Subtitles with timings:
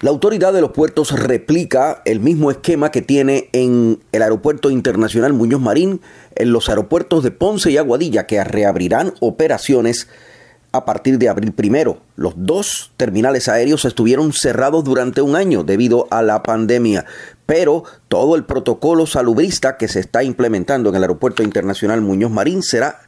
[0.00, 5.34] La autoridad de los puertos replica el mismo esquema que tiene en el Aeropuerto Internacional
[5.34, 6.00] Muñoz Marín,
[6.36, 10.08] en los aeropuertos de Ponce y Aguadilla, que reabrirán operaciones
[10.72, 12.00] a partir de abril primero.
[12.16, 17.04] Los dos terminales aéreos estuvieron cerrados durante un año debido a la pandemia,
[17.44, 22.62] pero todo el protocolo salubrista que se está implementando en el Aeropuerto Internacional Muñoz Marín
[22.62, 23.02] será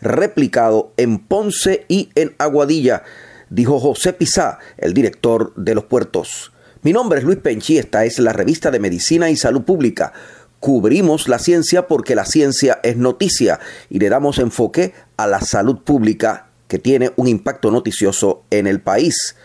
[0.00, 3.02] replicado en Ponce y en Aguadilla,
[3.50, 6.52] dijo José Pizá, el director de los puertos.
[6.82, 10.12] Mi nombre es Luis Penchi, esta es la revista de Medicina y Salud Pública.
[10.60, 15.78] Cubrimos la ciencia porque la ciencia es noticia y le damos enfoque a la salud
[15.78, 19.36] pública que tiene un impacto noticioso en el país.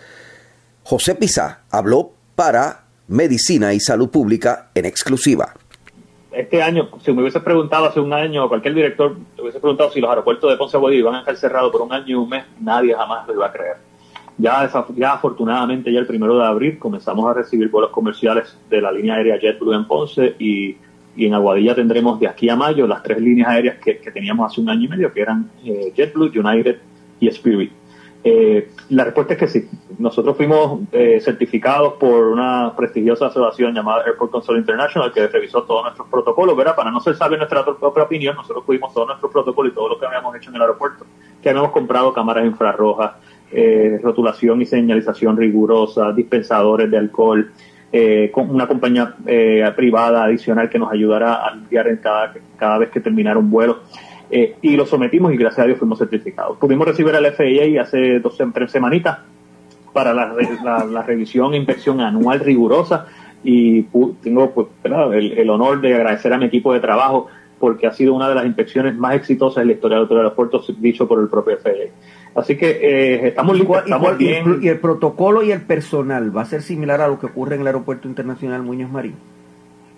[0.84, 5.54] José Pizá habló para Medicina y Salud Pública en exclusiva.
[6.32, 10.02] Este año, si me hubiese preguntado hace un año, cualquier director me hubiese preguntado si
[10.02, 12.44] los aeropuertos de Ponce Guadí iban a estar cerrados por un año y un mes,
[12.60, 13.78] nadie jamás lo iba a creer.
[14.38, 18.92] Ya, ya afortunadamente ya el primero de abril comenzamos a recibir vuelos comerciales de la
[18.92, 20.76] línea aérea JetBlue en Ponce y,
[21.16, 24.62] y en Aguadilla tendremos de aquí a mayo las tres líneas aéreas que, teníamos hace
[24.62, 26.78] un año y medio, que eran eh, JetBlue, United
[27.20, 27.72] y Spirit.
[28.26, 29.70] Eh, la respuesta es que sí.
[30.00, 35.84] Nosotros fuimos eh, certificados por una prestigiosa asociación llamada Airport Console International que revisó todos
[35.84, 36.76] nuestros protocolos, ¿verdad?
[36.76, 40.00] Para no ser sabio nuestra propia opinión, nosotros fuimos todos nuestros protocolos y todo lo
[40.00, 41.06] que habíamos hecho en el aeropuerto,
[41.42, 43.12] que habíamos comprado cámaras infrarrojas,
[43.54, 47.52] eh, rotulación y señalización rigurosa, dispensadores de alcohol,
[48.32, 49.16] con una compañía
[49.76, 53.82] privada adicional que nos ayudara a limpiar en cada, cada vez que terminara un vuelo.
[54.36, 56.58] Eh, y lo sometimos y gracias a Dios fuimos certificados.
[56.58, 59.20] Pudimos recibir al FAA hace dos tres semanitas
[59.94, 63.06] para la, revisión e inspección anual rigurosa
[63.44, 63.84] y
[64.24, 67.28] tengo pues, el, honor de agradecer a mi equipo de trabajo
[67.60, 70.74] porque ha sido una de las inspecciones más exitosas en la historia de los aeropuertos
[70.82, 71.92] dicho por el propio FAA.
[72.36, 74.60] Así que eh, estamos, estamos bien.
[74.62, 77.62] ¿Y el protocolo y el personal va a ser similar a lo que ocurre en
[77.62, 79.16] el Aeropuerto Internacional Muñoz Marín?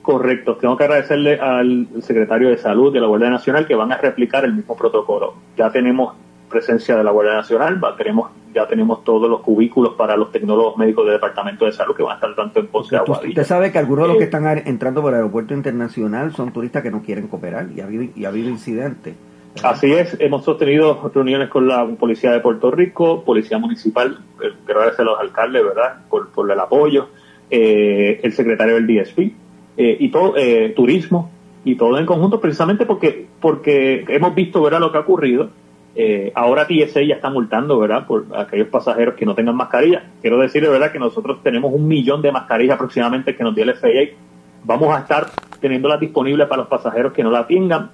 [0.02, 0.58] Correcto.
[0.58, 4.46] Tengo que agradecerle al secretario de Salud de la Guardia Nacional que van a replicar
[4.46, 5.34] el mismo protocolo.
[5.58, 6.14] Ya tenemos
[6.50, 11.06] presencia de la Guardia Nacional, tenemos, ya tenemos todos los cubículos para los tecnólogos médicos
[11.06, 13.30] del Departamento de Salud que van a estar tanto en Ponce Aguadilla.
[13.30, 16.84] Usted sabe que algunos de los que están entrando por el aeropuerto internacional son turistas
[16.84, 19.16] que no quieren cooperar y ha habido, y ha habido incidentes.
[19.64, 25.02] Así es, hemos sostenido reuniones con la Policía de Puerto Rico, Policía Municipal, quiero agradecer
[25.02, 27.08] a los alcaldes, ¿verdad?, por, por el apoyo,
[27.50, 29.32] eh, el secretario del DSP,
[29.78, 31.32] eh, y todo, eh, turismo
[31.66, 34.80] y todo en conjunto, precisamente porque, porque hemos visto ¿verdad?
[34.80, 35.50] lo que ha ocurrido.
[35.98, 38.06] Eh, ahora TSA ya está multando ¿verdad?
[38.06, 40.04] por aquellos pasajeros que no tengan mascarilla.
[40.22, 40.92] Quiero decirle ¿verdad?
[40.92, 44.16] que nosotros tenemos un millón de mascarillas aproximadamente que nos dio el FAA.
[44.64, 45.28] Vamos a estar
[45.60, 47.90] teniéndolas disponibles para los pasajeros que no la tengan.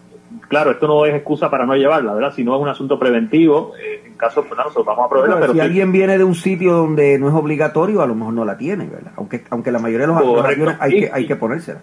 [0.48, 2.34] Claro, esto no es excusa para no llevarla, ¿verdad?
[2.34, 3.74] Si no es un asunto preventivo,
[4.06, 5.40] en caso, pues nosotros vamos a proveerla.
[5.40, 8.46] Pero, si alguien viene de un sitio donde no es obligatorio, a lo mejor no
[8.46, 9.12] la tiene, ¿verdad?
[9.16, 11.82] Aunque, aunque la mayoría de los, aviones hay, que, hay que ponérsela.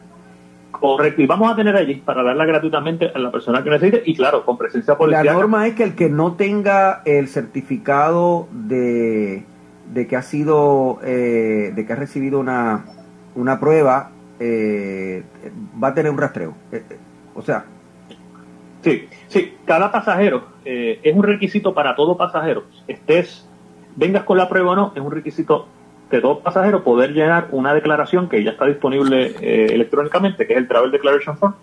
[0.81, 4.15] Correcto, y vamos a tener allí para darla gratuitamente a la persona que necesite y
[4.15, 5.27] claro, con presencia policial.
[5.27, 9.45] La norma es que el que no tenga el certificado de,
[9.93, 12.85] de que ha sido, eh, de que ha recibido una,
[13.35, 15.25] una prueba, eh,
[15.83, 16.55] va a tener un rastreo.
[16.71, 16.83] Eh,
[17.35, 17.65] o sea,
[18.83, 22.65] Sí, sí, cada pasajero eh, es un requisito para todo pasajero.
[22.87, 23.49] Estés,
[23.97, 25.67] vengas con la prueba o no, es un requisito
[26.11, 30.59] de todo pasajero poder llenar una declaración que ya está disponible eh, electrónicamente, que es
[30.59, 31.55] el Travel Declaration Form.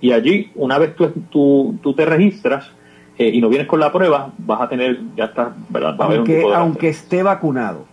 [0.00, 2.70] Y allí, una vez tú, tú, tú te registras
[3.16, 5.96] eh, y no vienes con la prueba, vas a tener, ya está, ¿verdad?
[5.98, 7.86] aunque, aunque esté vacunado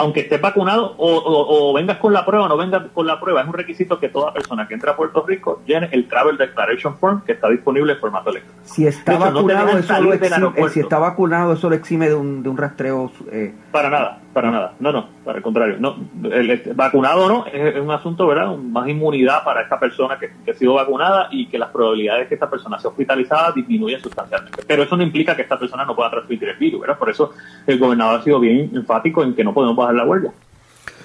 [0.00, 3.48] aunque estés vacunado o, vengas con la prueba o no vengas con la prueba, es
[3.48, 7.22] un requisito que toda persona que entra a Puerto Rico llene el Travel Declaration Form
[7.22, 8.64] que está disponible en formato electrónico.
[8.64, 12.42] Si está, vacunado, eso lo exime, eh, si está vacunado, eso lo exime de un,
[12.42, 13.10] de un rastreo.
[13.30, 13.54] Eh.
[13.72, 14.74] Para nada, para nada.
[14.78, 15.76] No, no, para el contrario.
[15.80, 15.96] No,
[16.30, 18.56] el, vacunado no es, un asunto, ¿verdad?
[18.56, 22.34] Más inmunidad para esta persona que, ha sido vacunada y que las probabilidades de que
[22.34, 24.62] esta persona sea hospitalizada disminuyen sustancialmente.
[24.66, 26.98] Pero eso no implica que esta persona no pueda transmitir el virus, ¿verdad?
[26.98, 27.32] Por eso
[27.66, 30.32] el gobernador ha sido bien enfático en que no podemos bajar la huelga.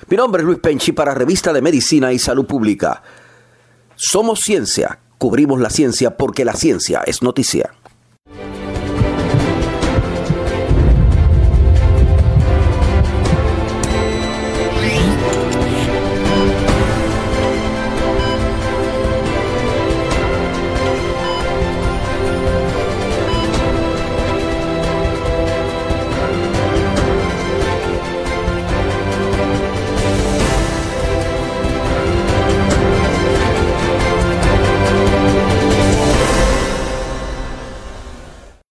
[0.08, 3.02] Mi nombre es Luis Penchi para Revista de Medicina y Salud Pública.
[3.96, 7.72] Somos ciencia, cubrimos la ciencia porque la ciencia es noticia.